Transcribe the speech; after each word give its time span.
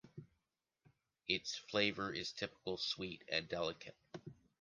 Its 1.27 1.55
flavor 1.55 2.11
is 2.11 2.31
typical, 2.31 2.75
sweet 2.75 3.23
and 3.29 3.47
delicate. 3.47 3.95